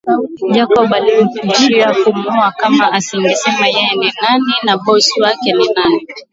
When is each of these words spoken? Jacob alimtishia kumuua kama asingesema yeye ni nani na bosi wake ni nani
Jacob 0.51 0.93
alimtishia 0.93 1.95
kumuua 2.03 2.51
kama 2.51 2.93
asingesema 2.93 3.67
yeye 3.67 3.95
ni 3.95 4.11
nani 4.21 4.53
na 4.63 4.77
bosi 4.77 5.21
wake 5.21 5.53
ni 5.53 5.65
nani 5.75 6.07